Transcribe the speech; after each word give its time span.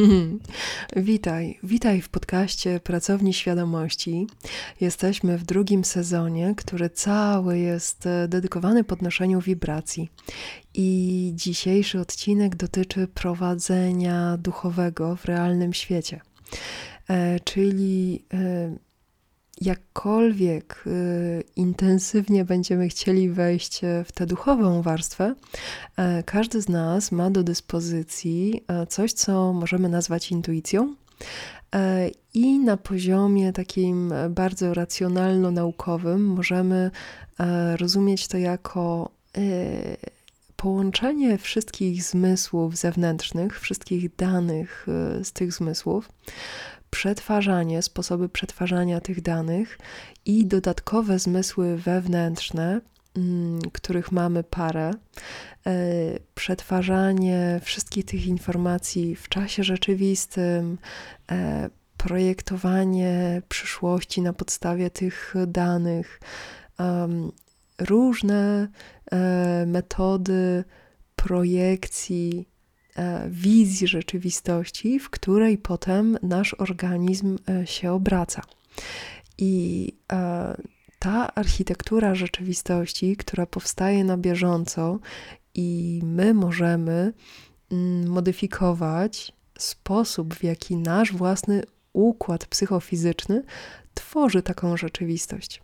Witaj, 0.96 1.58
witaj 1.62 2.00
w 2.00 2.08
podcaście 2.08 2.80
Pracowni 2.80 3.34
Świadomości. 3.34 4.26
Jesteśmy 4.80 5.38
w 5.38 5.44
drugim 5.44 5.84
sezonie, 5.84 6.54
który 6.56 6.90
cały 6.90 7.58
jest 7.58 8.06
e, 8.06 8.28
dedykowany 8.28 8.84
podnoszeniu 8.84 9.40
wibracji. 9.40 10.10
I 10.74 11.32
dzisiejszy 11.34 12.00
odcinek 12.00 12.56
dotyczy 12.56 13.08
prowadzenia 13.08 14.36
duchowego 14.36 15.16
w 15.16 15.24
realnym 15.24 15.72
świecie. 15.72 16.20
E, 17.08 17.40
czyli 17.40 18.24
e, 18.34 18.76
jakkolwiek 19.60 20.84
y, 20.86 21.44
intensywnie 21.56 22.44
będziemy 22.44 22.88
chcieli 22.88 23.30
wejść 23.30 23.84
e, 23.84 24.04
w 24.04 24.12
tę 24.12 24.26
duchową 24.26 24.82
warstwę, 24.82 25.34
e, 25.96 26.22
każdy 26.22 26.62
z 26.62 26.68
nas 26.68 27.12
ma 27.12 27.30
do 27.30 27.42
dyspozycji 27.42 28.64
e, 28.68 28.86
coś, 28.86 29.12
co 29.12 29.52
możemy 29.52 29.88
nazwać 29.88 30.30
intuicją. 30.30 30.94
I 32.34 32.58
na 32.58 32.76
poziomie 32.76 33.52
takim 33.52 34.12
bardzo 34.30 34.74
racjonalno-naukowym 34.74 36.18
możemy 36.18 36.90
rozumieć 37.76 38.28
to 38.28 38.38
jako 38.38 39.10
połączenie 40.56 41.38
wszystkich 41.38 42.04
zmysłów 42.04 42.76
zewnętrznych, 42.76 43.60
wszystkich 43.60 44.16
danych 44.16 44.86
z 45.22 45.32
tych 45.32 45.52
zmysłów, 45.52 46.08
przetwarzanie, 46.90 47.82
sposoby 47.82 48.28
przetwarzania 48.28 49.00
tych 49.00 49.22
danych 49.22 49.78
i 50.24 50.46
dodatkowe 50.46 51.18
zmysły 51.18 51.76
wewnętrzne, 51.76 52.80
mm, 53.16 53.60
których 53.72 54.12
mamy 54.12 54.44
parę, 54.44 54.90
e, 54.90 55.72
przetwarzanie 56.34 57.60
wszystkich 57.64 58.04
tych 58.04 58.26
informacji 58.26 59.16
w 59.16 59.28
czasie 59.28 59.64
rzeczywistym, 59.64 60.78
e, 61.30 61.70
projektowanie 61.96 63.42
przyszłości 63.48 64.22
na 64.22 64.32
podstawie 64.32 64.90
tych 64.90 65.34
danych, 65.46 66.20
różne 67.78 68.68
e, 69.12 69.64
metody 69.66 70.64
projekcji 71.16 72.49
wizji 73.28 73.88
rzeczywistości, 73.88 74.98
w 74.98 75.10
której 75.10 75.58
potem 75.58 76.18
nasz 76.22 76.54
organizm 76.54 77.38
e, 77.48 77.66
się 77.66 77.92
obraca. 77.92 78.42
I 79.38 79.92
e, 80.12 80.56
ta 80.98 81.34
architektura 81.34 82.14
rzeczywistości, 82.14 83.16
która 83.16 83.46
powstaje 83.46 84.04
na 84.04 84.16
bieżąco, 84.16 84.98
i 85.54 86.00
my 86.04 86.34
możemy 86.34 87.12
mm, 87.72 88.08
modyfikować 88.08 89.32
sposób, 89.58 90.34
w 90.34 90.44
jaki 90.44 90.76
nasz 90.76 91.12
własny 91.12 91.62
układ 91.92 92.46
psychofizyczny 92.46 93.42
tworzy 93.94 94.42
taką 94.42 94.76
rzeczywistość. 94.76 95.62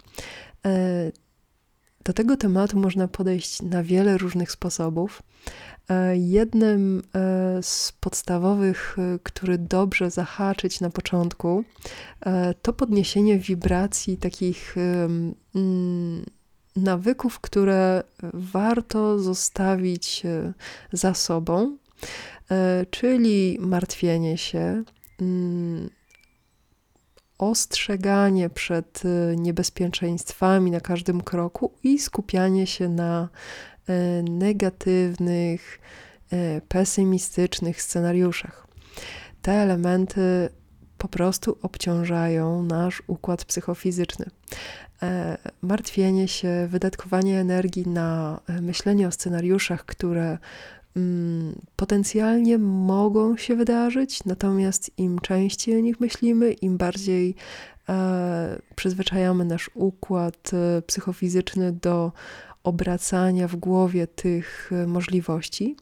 Do 2.07 2.13
tego 2.13 2.37
tematu 2.37 2.79
można 2.79 3.09
podejść 3.09 3.63
na 3.63 3.83
wiele 3.83 4.19
różnych 4.19 4.51
sposobów. 4.51 5.23
E, 5.91 6.17
jednym 6.17 7.03
e, 7.15 7.63
z 7.63 7.93
podstawowych, 8.01 8.97
e, 8.99 9.19
który 9.23 9.59
dobrze 9.59 10.11
zahaczyć 10.11 10.81
na 10.81 10.91
początku, 10.91 11.65
to 12.63 12.73
podniesienie 12.73 13.39
wibracji 13.39 14.17
takich 14.17 14.77
mm, 15.55 16.25
nawyków, 16.77 17.41
które 17.41 18.03
warto 18.35 19.19
zostawić 19.19 20.23
za 20.93 21.15
sobą, 21.15 21.77
czyli 22.91 23.59
martwienie 23.61 24.39
się, 24.39 24.85
mm, 25.21 25.91
ostrzeganie 27.39 28.51
przed 28.51 29.03
niebezpieczeństwami 29.37 30.71
na 30.71 30.81
każdym 30.81 31.21
kroku 31.21 31.73
i 31.83 31.99
skupianie 31.99 32.67
się 32.67 32.89
na 32.89 33.29
E, 33.89 34.23
negatywnych, 34.23 35.81
e, 36.33 36.61
pesymistycznych 36.61 37.83
scenariuszach. 37.83 38.67
Te 39.43 39.53
elementy 39.53 40.49
po 40.99 41.09
prostu 41.09 41.59
obciążają 41.63 42.63
nasz 42.63 43.03
układ 43.07 43.45
psychofizyczny. 43.45 44.27
E, 45.03 45.39
martwienie 45.63 46.29
się, 46.29 46.69
wydatkowanie 46.71 47.41
energii 47.41 47.89
na 47.89 48.41
myślenie 48.63 49.09
o 49.09 49.13
scenariuszach, 49.13 49.85
które 49.85 50.39
potencjalnie 51.77 52.59
mogą 52.59 53.37
się 53.37 53.57
wydarzyć, 53.57 54.25
natomiast 54.25 54.91
im 54.99 55.19
częściej 55.19 55.77
o 55.77 55.81
nich 55.81 56.01
myślimy, 56.01 56.53
im 56.53 56.77
bardziej 56.77 57.35
przyzwyczajamy 58.77 59.45
nasz 59.45 59.71
układ 59.75 60.51
psychofizyczny 60.87 61.73
do 61.73 62.13
obracania 62.67 63.49
w 63.49 63.57
głowie 63.57 64.07
tych 64.07 64.71
e, 64.73 64.87
możliwości, 64.87 65.77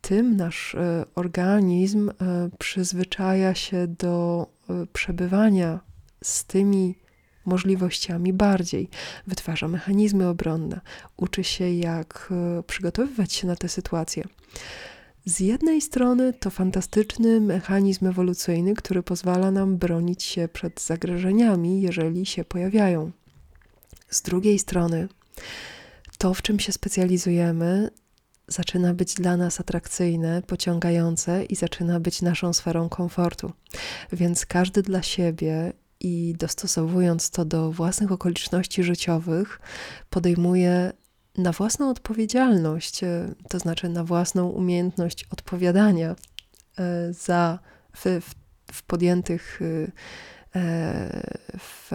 tym 0.00 0.36
nasz 0.36 0.74
e, 0.74 1.04
organizm 1.14 2.10
e, 2.10 2.14
przyzwyczaja 2.58 3.54
się 3.54 3.86
do 3.86 4.46
przebywania 4.92 5.80
z 6.24 6.44
tymi 6.44 6.94
możliwościami 7.46 8.32
bardziej, 8.32 8.88
wytwarza 9.26 9.68
mechanizmy 9.68 10.28
obronne, 10.28 10.80
uczy 11.16 11.44
się, 11.44 11.70
jak 11.70 12.32
przygotowywać 12.66 13.32
się 13.32 13.46
na 13.46 13.56
te 13.56 13.68
sytuacje. 13.68 14.24
Z 15.24 15.40
jednej 15.40 15.80
strony 15.80 16.32
to 16.32 16.50
fantastyczny 16.50 17.40
mechanizm 17.40 18.06
ewolucyjny, 18.06 18.74
który 18.74 19.02
pozwala 19.02 19.50
nam 19.50 19.76
bronić 19.76 20.22
się 20.22 20.48
przed 20.48 20.80
zagrożeniami, 20.80 21.80
jeżeli 21.82 22.26
się 22.26 22.44
pojawiają. 22.44 23.10
Z 24.08 24.22
drugiej 24.22 24.58
strony, 24.58 25.08
to, 26.18 26.34
w 26.34 26.42
czym 26.42 26.60
się 26.60 26.72
specjalizujemy, 26.72 27.90
zaczyna 28.48 28.94
być 28.94 29.14
dla 29.14 29.36
nas 29.36 29.60
atrakcyjne, 29.60 30.42
pociągające 30.46 31.44
i 31.44 31.56
zaczyna 31.56 32.00
być 32.00 32.22
naszą 32.22 32.52
sferą 32.52 32.88
komfortu. 32.88 33.52
Więc 34.12 34.46
każdy 34.46 34.82
dla 34.82 35.02
siebie 35.02 35.72
i 36.00 36.34
dostosowując 36.38 37.30
to 37.30 37.44
do 37.44 37.72
własnych 37.72 38.12
okoliczności 38.12 38.82
życiowych, 38.82 39.60
podejmuje 40.10 40.92
na 41.38 41.52
własną 41.52 41.90
odpowiedzialność, 41.90 43.04
e, 43.04 43.34
to 43.48 43.58
znaczy 43.58 43.88
na 43.88 44.04
własną 44.04 44.48
umiejętność 44.48 45.24
odpowiadania 45.30 46.16
e, 46.78 47.12
za 47.12 47.58
w, 47.96 48.04
w, 48.04 48.34
w 48.72 48.82
podjętych, 48.82 49.60
e, 49.62 51.22
w 51.58 51.90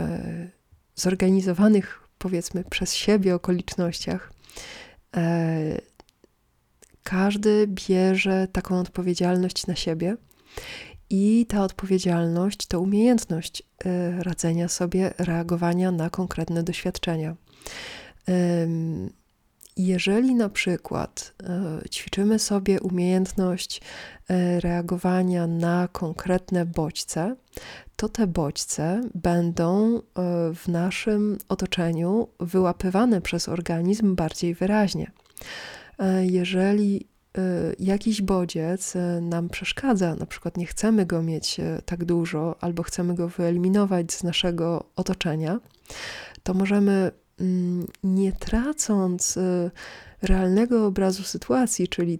zorganizowanych 0.96 2.08
powiedzmy 2.18 2.64
przez 2.64 2.94
siebie 2.94 3.36
okolicznościach, 3.36 4.34
każdy 7.04 7.68
bierze 7.68 8.48
taką 8.52 8.80
odpowiedzialność 8.80 9.68
na 9.68 9.76
siebie. 9.76 10.18
I 11.14 11.46
ta 11.50 11.64
odpowiedzialność 11.64 12.68
to 12.68 12.80
umiejętność 12.82 13.64
e, 13.86 14.24
radzenia 14.24 14.68
sobie, 14.68 15.14
reagowania 15.18 15.92
na 15.92 16.10
konkretne 16.10 16.64
doświadczenia. 16.64 17.36
Jeżeli 19.78 20.36
na 20.36 20.50
przykład 20.50 21.34
e, 21.44 21.90
ćwiczymy 21.90 22.40
sobie 22.40 22.82
umiejętność 22.82 23.82
reagowania 24.60 25.48
na 25.48 25.88
konkretne 25.92 26.66
bodźce, 26.66 27.36
to 27.96 28.10
te 28.10 28.28
bodźce 28.28 29.02
będą 29.16 30.02
w 30.56 30.68
naszym 30.68 31.38
otoczeniu 31.50 32.28
wyłapywane 32.40 33.22
przez 33.22 33.50
organizm 33.50 34.16
bardziej 34.16 34.56
wyraźnie. 34.56 35.12
Jeżeli 36.22 37.11
jakiś 37.80 38.22
bodziec 38.22 38.94
nam 39.22 39.50
przeszkadza, 39.50 40.16
na 40.16 40.26
przykład 40.26 40.58
nie 40.58 40.66
chcemy 40.66 41.06
go 41.06 41.23
mieć 41.23 41.58
tak 41.85 42.06
dużo, 42.06 42.56
albo 42.61 42.84
chcemy 42.84 43.16
go 43.16 43.28
wyeliminować 43.28 44.14
z 44.14 44.23
naszego 44.23 44.84
otoczenia, 44.96 45.59
to 46.44 46.53
możemy 46.53 47.11
mm, 47.40 47.88
nie 48.03 48.32
tracąc 48.32 49.40
realnego 50.22 50.85
obrazu 50.85 51.23
sytuacji, 51.23 51.88
czyli 51.88 52.20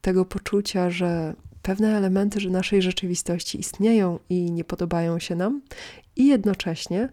tego 0.00 0.24
poczucia, 0.24 0.90
że 0.90 1.34
pewne 1.62 1.96
elementy 1.96 2.40
że 2.40 2.50
naszej 2.50 2.82
rzeczywistości 2.82 3.60
istnieją 3.60 4.18
i 4.28 4.52
nie 4.52 4.64
podobają 4.64 5.18
się 5.18 5.34
nam, 5.34 5.62
i 6.16 6.26
jednocześnie 6.26 7.08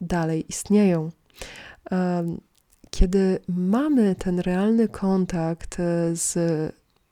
dalej 0.00 0.44
istnieją. 0.48 1.10
Kiedy 2.98 3.38
mamy 3.48 4.14
ten 4.14 4.38
realny 4.38 4.88
kontakt 4.88 5.80
e, 5.80 6.16
z 6.16 6.38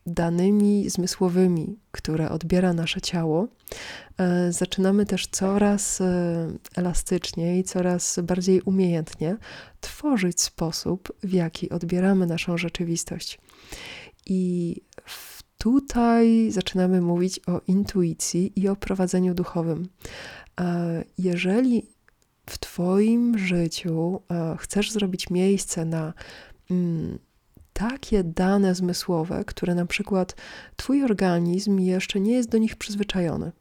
danymi 0.06 0.90
zmysłowymi, 0.90 1.78
które 1.90 2.30
odbiera 2.30 2.72
nasze 2.72 3.00
ciało, 3.00 3.48
e, 4.18 4.52
zaczynamy 4.52 5.06
też 5.06 5.26
coraz 5.26 6.00
e, 6.00 6.48
elastyczniej, 6.76 7.64
coraz 7.64 8.20
bardziej 8.22 8.60
umiejętnie 8.60 9.36
tworzyć 9.80 10.40
sposób, 10.40 11.12
w 11.22 11.32
jaki 11.32 11.70
odbieramy 11.70 12.26
naszą 12.26 12.58
rzeczywistość. 12.58 13.38
I 14.26 14.76
tutaj 15.58 16.50
zaczynamy 16.50 17.00
mówić 17.00 17.40
o 17.46 17.60
intuicji 17.66 18.52
i 18.56 18.68
o 18.68 18.76
prowadzeniu 18.76 19.34
duchowym. 19.34 19.88
Jeżeli 21.18 21.95
w 22.50 22.58
Twoim 22.58 23.38
życiu 23.38 24.20
chcesz 24.58 24.90
zrobić 24.90 25.30
miejsce 25.30 25.84
na 25.84 26.12
mm, 26.70 27.18
takie 27.72 28.24
dane 28.24 28.74
zmysłowe, 28.74 29.44
które 29.44 29.74
na 29.74 29.86
przykład 29.86 30.36
Twój 30.76 31.04
organizm 31.04 31.78
jeszcze 31.78 32.20
nie 32.20 32.32
jest 32.32 32.48
do 32.48 32.58
nich 32.58 32.76
przyzwyczajony, 32.76 33.52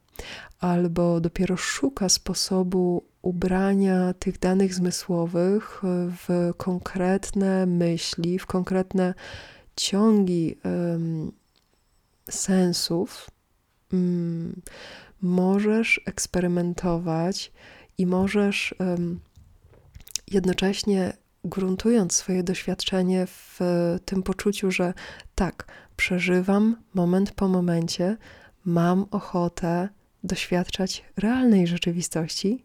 albo 0.60 1.20
dopiero 1.20 1.56
szuka 1.56 2.08
sposobu 2.08 3.04
ubrania 3.22 4.14
tych 4.14 4.38
danych 4.38 4.74
zmysłowych 4.74 5.82
w 6.10 6.52
konkretne 6.56 7.66
myśli, 7.66 8.38
w 8.38 8.46
konkretne 8.46 9.14
ciągi 9.76 10.58
um, 10.64 11.32
sensów, 12.30 13.30
um, 13.92 14.62
możesz 15.22 16.00
eksperymentować 16.06 17.52
i 17.98 18.06
możesz 18.06 18.74
jednocześnie 20.30 21.12
gruntując 21.44 22.12
swoje 22.12 22.42
doświadczenie 22.42 23.26
w 23.26 23.60
tym 24.04 24.22
poczuciu, 24.22 24.70
że 24.70 24.94
tak, 25.34 25.66
przeżywam 25.96 26.76
moment 26.94 27.32
po 27.32 27.48
momencie, 27.48 28.16
mam 28.64 29.06
ochotę 29.10 29.88
doświadczać 30.24 31.04
realnej 31.16 31.66
rzeczywistości 31.66 32.64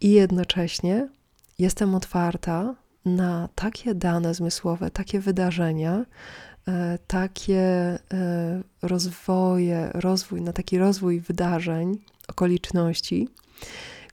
i 0.00 0.10
jednocześnie 0.10 1.08
jestem 1.58 1.94
otwarta 1.94 2.74
na 3.04 3.48
takie 3.54 3.94
dane 3.94 4.34
zmysłowe, 4.34 4.90
takie 4.90 5.20
wydarzenia, 5.20 6.04
e, 6.68 6.98
takie 7.06 7.60
e, 7.60 7.98
rozwoje, 8.82 9.90
rozwój, 9.94 10.40
na 10.40 10.52
taki 10.52 10.78
rozwój 10.78 11.20
wydarzeń, 11.20 11.98
okoliczności, 12.28 13.28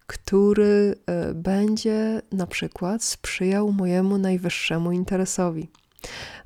który 0.07 0.95
e, 1.05 1.33
będzie 1.33 2.21
na 2.31 2.47
przykład 2.47 3.03
sprzyjał 3.03 3.71
mojemu 3.71 4.17
najwyższemu 4.17 4.91
interesowi. 4.91 5.69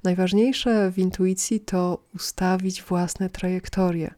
Najważniejsze 0.03 0.91
w 0.91 0.97
intuicji 0.97 1.59
to 1.59 2.03
ustawić 2.15 2.83
własne 2.83 3.29
trajektorie. 3.29 4.13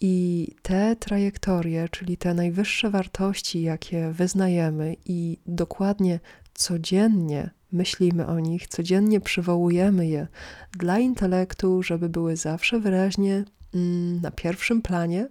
I 0.00 0.48
te 0.62 0.96
trajektorie, 0.96 1.88
czyli 1.88 2.16
te 2.16 2.34
najwyższe 2.34 2.90
wartości, 2.90 3.62
jakie 3.62 4.10
wyznajemy 4.10 4.96
i 5.04 5.38
dokładnie 5.46 6.20
codziennie 6.54 7.50
myślimy 7.72 8.26
o 8.26 8.40
nich, 8.40 8.68
codziennie 8.68 9.20
przywołujemy 9.20 10.06
je 10.06 10.26
dla 10.72 10.98
intelektu, 10.98 11.82
żeby 11.82 12.08
były 12.08 12.36
zawsze 12.36 12.80
wyraźnie 12.80 13.44
mm, 13.74 14.20
na 14.20 14.30
pierwszym 14.30 14.82
planie. 14.82 15.28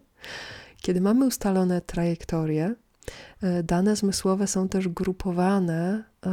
Kiedy 0.81 1.01
mamy 1.01 1.25
ustalone 1.25 1.81
trajektorie, 1.81 2.75
dane 3.64 3.96
zmysłowe 3.96 4.48
są 4.48 4.70
też 4.70 4.88
grupowane 4.88 6.04
e, 6.26 6.30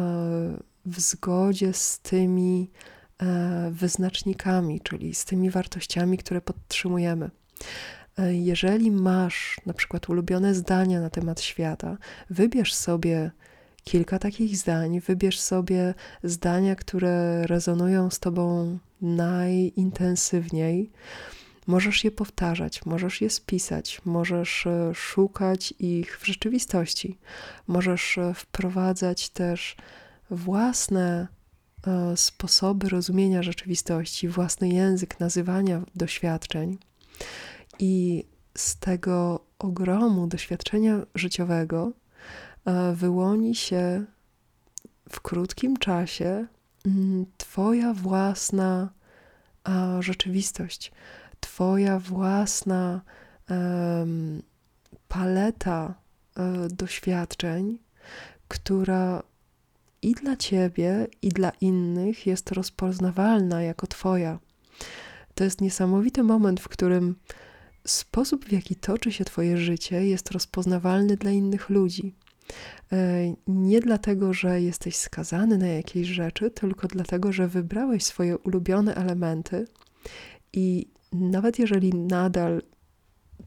w 0.87 1.01
zgodzie 1.01 1.73
z 1.73 1.99
tymi 1.99 2.71
e, 3.23 3.71
wyznacznikami, 3.73 4.81
czyli 4.81 5.15
z 5.15 5.25
tymi 5.25 5.51
wartościami, 5.51 6.19
które 6.19 6.41
podtrzymujemy. 6.41 7.31
Jeżeli 8.31 8.91
masz 8.91 9.61
na 9.67 9.75
przykład 9.75 10.09
ulubione 10.09 10.55
zdania 10.55 11.01
na 11.01 11.11
temat 11.11 11.41
świata, 11.41 11.97
wybierz 12.31 12.75
sobie 12.75 13.31
kilka 13.85 14.19
takich 14.19 14.57
zdań, 14.57 15.01
wybierz 15.01 15.41
sobie 15.41 15.95
zdania, 16.23 16.77
które 16.77 17.47
rezonują 17.47 18.11
z 18.11 18.21
tobą 18.21 18.79
najintensywniej. 19.01 20.91
Możesz 21.71 22.05
je 22.05 22.11
powtarzać, 22.11 22.87
możesz 22.87 23.21
je 23.21 23.31
spisać, 23.31 24.01
możesz 24.05 24.67
e, 24.67 24.95
szukać 24.95 25.75
ich 25.79 26.19
w 26.19 26.27
rzeczywistości, 26.27 27.19
możesz 27.67 28.19
e, 28.19 28.35
wprowadzać 28.35 29.29
też 29.29 29.77
własne 30.31 31.29
e, 31.87 32.17
sposoby 32.17 32.89
rozumienia 32.89 33.43
rzeczywistości, 33.43 34.29
własny 34.29 34.69
język 34.69 35.21
nazywania 35.21 35.83
doświadczeń. 35.95 36.79
I 37.79 38.25
z 38.57 38.77
tego 38.79 39.41
ogromu 39.59 40.27
doświadczenia 40.27 41.01
życiowego 41.15 41.93
wyłoni 42.95 43.55
się 43.55 44.05
w 45.11 45.21
krótkim 45.21 45.77
czasie 45.77 46.47
mm, 46.87 47.27
Twoja 47.39 47.95
własna 47.95 48.89
rzeczywistość, 50.01 50.93
Twoja 51.41 51.99
własna 51.99 53.01
paleta 55.09 55.95
e, 56.37 56.69
doświadczeń, 56.69 57.79
która 58.49 59.23
i 60.03 60.13
dla 60.13 60.37
Ciebie, 60.37 61.07
i 61.23 61.29
dla 61.29 61.51
innych 61.61 62.27
jest 62.27 62.53
rozpoznawalna 62.53 63.63
jako 63.63 63.87
Twoja. 63.87 64.39
To 65.35 65.45
jest 65.45 65.61
niesamowity 65.61 66.23
moment, 66.23 66.61
w 66.61 66.69
którym 66.69 67.17
sposób, 67.87 68.45
w 68.45 68.53
jaki 68.53 68.77
toczy 68.77 69.13
się 69.13 69.25
Twoje 69.25 69.57
życie, 69.57 70.07
jest 70.07 70.31
rozpoznawalny 70.31 71.17
dla 71.17 71.31
innych 71.31 71.71
ludzi. 71.71 72.15
E, 72.93 72.97
nie 73.47 73.81
dlatego, 73.81 74.33
że 74.33 74.61
jesteś 74.61 74.97
skazany 74.97 75.59
na 75.59 75.67
jakieś 75.67 76.09
rzeczy, 76.09 76.51
tylko 76.51 76.89
dlatego, 76.89 77.33
że 77.33 77.49
wybrałeś 77.49 78.05
swoje 78.05 78.39
ulubione 78.39 78.95
elementy 78.95 79.67
i 80.53 80.87
nawet 81.13 81.59
jeżeli 81.59 81.95
nadal, 81.95 82.63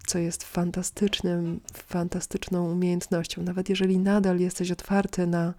co 0.07 0.19
jest 0.19 0.43
fantastycznym, 0.43 1.61
fantastyczną 1.73 2.71
umiejętnością, 2.71 3.43
nawet 3.43 3.69
jeżeli 3.69 3.99
nadal 3.99 4.39
jesteś 4.39 4.71
otwarty 4.71 5.27
na 5.27 5.53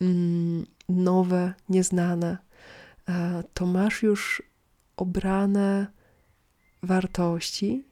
mm, 0.00 0.66
nowe, 0.88 1.54
nieznane, 1.68 2.38
e, 3.08 3.42
to 3.54 3.66
masz 3.66 4.02
już 4.02 4.42
obrane 4.96 5.86
wartości, 6.82 7.84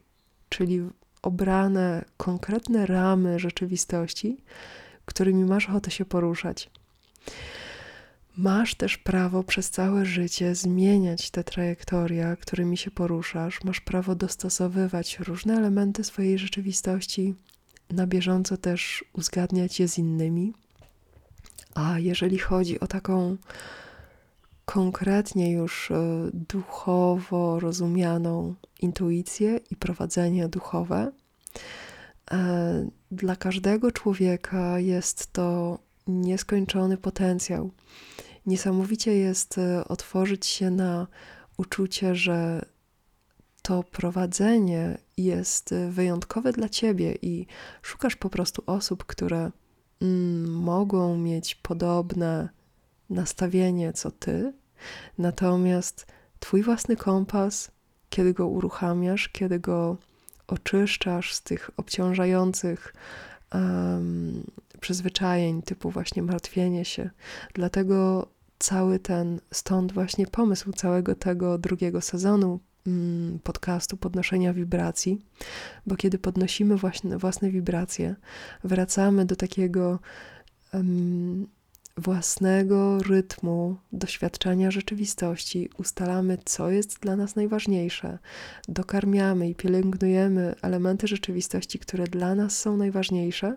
czyli 0.49 0.81
obrane 1.21 2.05
konkretne 2.17 2.85
ramy 2.85 3.39
rzeczywistości, 3.39 4.37
którymi 5.05 5.45
masz 5.45 5.69
ochotę 5.69 5.91
się 5.91 6.05
poruszać. 6.05 6.69
Masz 8.37 8.75
też 8.75 8.97
prawo 8.97 9.43
przez 9.43 9.69
całe 9.69 10.05
życie 10.05 10.55
zmieniać 10.55 11.31
te 11.31 11.43
trajektoria, 11.43 12.35
którymi 12.35 12.77
się 12.77 12.91
poruszasz. 12.91 13.63
Masz 13.63 13.81
prawo 13.81 14.15
dostosowywać 14.15 15.19
różne 15.19 15.57
elementy 15.57 16.03
swojej 16.03 16.39
rzeczywistości, 16.39 17.35
na 17.89 18.07
bieżąco 18.07 18.57
też 18.57 19.05
uzgadniać 19.13 19.79
je 19.79 19.87
z 19.87 19.97
innymi. 19.97 20.53
A 21.75 21.99
jeżeli 21.99 22.37
chodzi 22.37 22.79
o 22.79 22.87
taką 22.87 23.37
konkretnie 24.65 25.51
już 25.51 25.91
e, 25.91 26.29
duchowo 26.33 27.59
rozumianą 27.59 28.55
intuicję 28.81 29.59
i 29.71 29.75
prowadzenie 29.75 30.47
duchowe, 30.47 31.11
e, 32.31 32.89
dla 33.11 33.35
każdego 33.35 33.91
człowieka 33.91 34.79
jest 34.79 35.33
to 35.33 35.79
nieskończony 36.07 36.97
potencjał. 36.97 37.71
Niesamowicie 38.45 39.15
jest 39.15 39.57
e, 39.57 39.87
otworzyć 39.87 40.45
się 40.45 40.71
na 40.71 41.07
uczucie, 41.57 42.15
że 42.15 42.65
to 43.61 43.83
prowadzenie 43.83 44.97
jest 45.17 45.71
e, 45.71 45.89
wyjątkowe 45.89 46.53
dla 46.53 46.69
ciebie 46.69 47.17
i 47.21 47.47
szukasz 47.81 48.15
po 48.15 48.29
prostu 48.29 48.63
osób, 48.65 49.05
które 49.05 49.51
mm, 50.01 50.51
mogą 50.51 51.17
mieć 51.17 51.55
podobne 51.55 52.49
nastawienie 53.09 53.93
co 53.93 54.11
ty, 54.11 54.53
natomiast 55.17 56.05
twój 56.39 56.63
własny 56.63 56.95
kompas, 56.95 57.71
kiedy 58.09 58.33
go 58.33 58.47
uruchamiasz, 58.47 59.29
kiedy 59.29 59.59
go 59.59 59.97
oczyszczasz 60.47 61.33
z 61.33 61.41
tych 61.41 61.69
obciążających 61.77 62.93
um, 63.53 64.43
przyzwyczajeń, 64.81 65.61
typu 65.61 65.89
właśnie 65.89 66.21
martwienie 66.21 66.85
się. 66.85 67.09
Dlatego 67.53 68.27
cały 68.59 68.99
ten, 68.99 69.39
stąd 69.51 69.91
właśnie 69.91 70.27
pomysł 70.27 70.71
całego 70.71 71.15
tego 71.15 71.57
drugiego 71.57 72.01
sezonu 72.01 72.59
mm, 72.87 73.39
podcastu 73.39 73.97
podnoszenia 73.97 74.53
wibracji, 74.53 75.19
bo 75.85 75.95
kiedy 75.95 76.19
podnosimy 76.19 76.75
właśnie 76.77 77.17
własne 77.17 77.51
wibracje, 77.51 78.15
wracamy 78.63 79.25
do 79.25 79.35
takiego 79.35 79.99
um, 80.73 81.47
własnego 81.97 83.03
rytmu 83.03 83.77
doświadczania 83.91 84.71
rzeczywistości, 84.71 85.69
ustalamy, 85.77 86.37
co 86.45 86.69
jest 86.69 86.99
dla 86.99 87.15
nas 87.15 87.35
najważniejsze, 87.35 88.19
dokarmiamy 88.67 89.49
i 89.49 89.55
pielęgnujemy 89.55 90.55
elementy 90.61 91.07
rzeczywistości, 91.07 91.79
które 91.79 92.03
dla 92.03 92.35
nas 92.35 92.57
są 92.57 92.77
najważniejsze, 92.77 93.53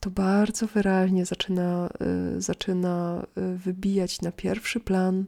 to 0.00 0.10
bardzo 0.10 0.66
wyraźnie 0.66 1.26
zaczyna, 1.26 1.88
y, 2.36 2.40
zaczyna 2.40 3.26
y, 3.38 3.58
wybijać 3.58 4.20
na 4.22 4.32
pierwszy 4.32 4.80
plan 4.80 5.24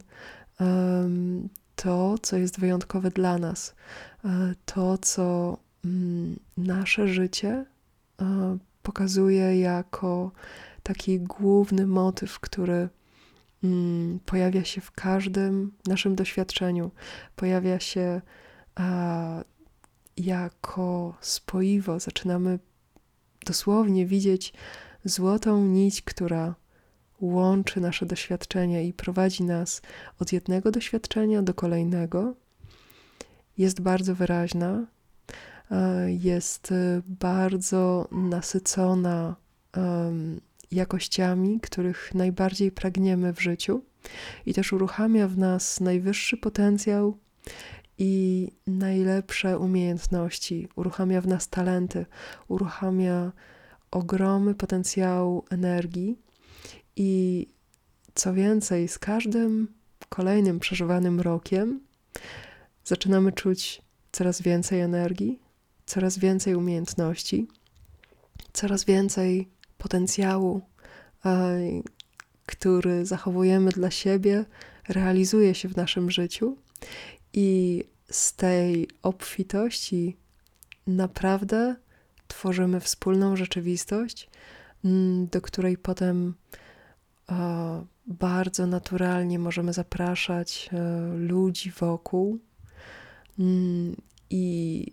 to, 1.77 2.19
co 2.23 2.37
jest 2.37 2.61
wyjątkowe 2.61 3.11
dla 3.11 3.39
nas, 3.39 3.75
to, 4.65 4.99
co 4.99 5.59
mm, 5.85 6.39
nasze 6.57 7.09
życie 7.09 7.65
pokazuje 8.83 9.61
jako 9.61 10.33
taki 10.83 11.21
główny 11.21 11.87
motyw, 11.87 12.41
który 12.41 12.89
mm, 13.65 14.21
pojawia 14.27 14.65
się 14.65 14.81
w 14.81 14.91
każdym 14.91 15.73
naszym 15.87 16.15
doświadczeniu, 16.15 16.91
pojawia 17.37 17.81
się 17.81 18.21
jako 20.17 21.15
spoiwo. 21.21 22.01
Zaczynamy 22.01 22.59
dosłownie 23.45 24.07
widzieć 24.07 24.53
złotą 25.05 25.65
nić, 25.67 26.03
która 26.03 26.55
łączy 27.21 27.81
nasze 27.81 28.07
doświadczenia 28.07 28.81
i 28.81 28.93
prowadzi 28.93 29.43
nas 29.43 29.83
od 30.19 30.33
jednego 30.33 30.71
doświadczenia 30.71 31.43
do 31.43 31.55
kolejnego. 31.55 32.35
Jest 33.59 33.81
bardzo 33.81 34.15
wyraźna, 34.15 34.87
jest 36.07 36.75
bardzo 37.07 38.09
nasycona 38.11 39.37
jakościami, 40.71 41.61
których 41.61 42.15
najbardziej 42.15 42.73
pragniemy 42.73 43.33
w 43.33 43.41
życiu, 43.41 43.83
i 44.47 44.55
też 44.55 44.73
uruchamia 44.73 45.29
w 45.29 45.39
nas 45.39 45.81
najwyższy 45.81 46.37
potencjał 46.37 47.17
i 48.05 48.49
najlepsze 48.67 49.59
umiejętności, 49.59 50.69
uruchamia 50.77 51.21
w 51.21 51.27
nas 51.27 51.49
talenty, 51.49 52.07
uruchamia 52.49 53.33
ogromy 53.91 54.55
potencjału 54.55 55.45
energii. 55.51 56.19
I 56.97 57.47
co 58.15 58.35
więcej, 58.35 58.89
z 58.89 58.99
każdym 58.99 59.69
kolejnym 60.09 60.61
przeżywanym 60.61 61.21
rokiem 61.21 61.81
zaczynamy 62.85 63.33
czuć 63.33 63.83
coraz 64.13 64.43
więcej 64.43 64.81
energii, 64.81 65.39
coraz 65.87 66.19
więcej 66.19 66.55
umiejętności, 66.55 67.49
coraz 68.53 68.85
więcej 68.85 69.49
potencjału, 69.79 70.61
który 72.47 73.07
zachowujemy 73.07 73.71
dla 73.71 73.91
siebie, 73.91 74.45
realizuje 74.89 75.55
się 75.55 75.69
w 75.69 75.77
naszym 75.77 76.11
życiu. 76.11 76.57
I 77.33 77.85
z 78.13 78.35
tej 78.35 78.89
obfitości 79.03 80.17
naprawdę 80.87 81.77
tworzymy 82.29 82.81
wspólną 82.81 83.37
rzeczywistość, 83.37 84.31
mm, 84.85 85.27
do 85.27 85.41
której 85.41 85.79
potem 85.79 86.35
bardzo 88.07 88.67
naturalnie 88.67 89.39
możemy 89.39 89.73
zapraszać 89.73 90.71
e, 90.73 91.09
ludzi 91.17 91.71
wokół 91.71 92.39
mm, 93.39 93.97
i 94.31 94.87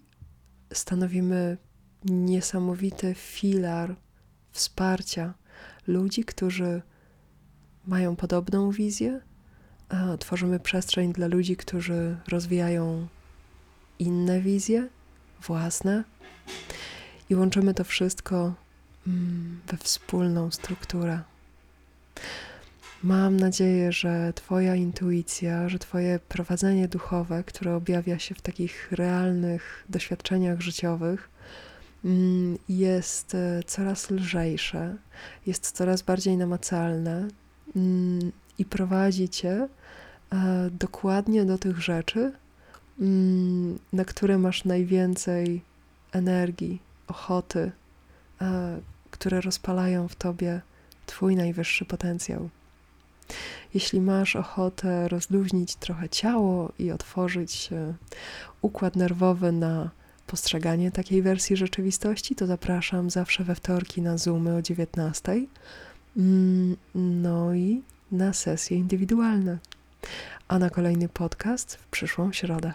stanowimy 0.73 1.57
niesamowity 2.05 3.13
filar 3.13 3.95
wsparcia 4.51 5.33
ludzi, 5.87 6.23
którzy 6.23 6.81
mają 7.85 8.15
podobną 8.15 8.71
wizję. 8.71 9.21
Tworzymy 10.19 10.59
przestrzeń 10.59 11.13
dla 11.13 11.27
ludzi, 11.27 11.57
którzy 11.57 12.17
rozwijają 12.27 13.07
inne 13.99 14.41
wizje, 14.41 14.87
własne, 15.41 16.03
i 17.29 17.35
łączymy 17.35 17.73
to 17.73 17.83
wszystko 17.83 18.53
mm, 19.07 19.59
we 19.67 19.77
wspólną 19.77 20.51
strukturę. 20.51 21.19
Mam 23.03 23.37
nadzieję, 23.37 23.91
że 23.91 24.33
Twoja 24.35 24.75
intuicja, 24.75 25.69
że 25.69 25.79
Twoje 25.79 26.19
prowadzenie 26.19 26.87
duchowe, 26.87 27.43
które 27.43 27.75
objawia 27.75 28.19
się 28.19 28.35
w 28.35 28.41
takich 28.41 28.91
realnych 28.91 29.85
doświadczeniach 29.89 30.61
życiowych, 30.61 31.29
mm, 32.05 32.57
jest 32.69 33.35
e, 33.35 33.63
coraz 33.65 34.11
lżejsze, 34.11 34.95
jest 35.45 35.71
coraz 35.71 36.01
bardziej 36.01 36.37
namacalne 36.37 37.27
mm, 37.75 38.31
i 38.59 38.65
prowadzi 38.65 39.29
Cię 39.29 39.67
e, 40.33 40.69
dokładnie 40.71 41.45
do 41.45 41.57
tych 41.57 41.81
rzeczy, 41.81 42.31
mm, 42.99 43.79
na 43.93 44.05
które 44.05 44.37
masz 44.37 44.65
najwięcej 44.65 45.61
energii, 46.11 46.81
ochoty, 47.07 47.71
e, 48.41 48.79
które 49.11 49.41
rozpalają 49.41 50.07
w 50.07 50.15
Tobie 50.15 50.61
Twój 51.05 51.35
najwyższy 51.35 51.85
potencjał. 51.85 52.49
Jeśli 53.73 54.01
masz 54.01 54.35
ochotę 54.35 55.07
rozluźnić 55.07 55.75
trochę 55.75 56.09
ciało 56.09 56.71
i 56.79 56.91
otworzyć 56.91 57.69
układ 58.61 58.95
nerwowy 58.95 59.51
na 59.51 59.89
postrzeganie 60.27 60.91
takiej 60.91 61.21
wersji 61.21 61.57
rzeczywistości, 61.57 62.35
to 62.35 62.47
zapraszam 62.47 63.09
zawsze 63.09 63.43
we 63.43 63.55
wtorki 63.55 64.01
na 64.01 64.17
Zoomy 64.17 64.55
o 64.55 64.61
19. 64.61 65.45
Mm, 66.17 66.77
no 66.95 67.53
i 67.53 67.81
na 68.11 68.33
sesje 68.33 68.77
indywidualne. 68.77 69.57
A 70.47 70.59
na 70.59 70.69
kolejny 70.69 71.09
podcast 71.09 71.75
w 71.75 71.87
przyszłą 71.87 72.33
środę. 72.33 72.73